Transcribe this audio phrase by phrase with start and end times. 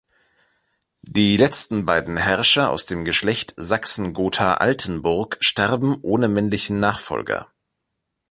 [1.03, 7.51] Die letzten beiden Herrscher aus dem Geschlecht Sachsen-Gotha-Altenburg starben ohne männlichen Nachfolger.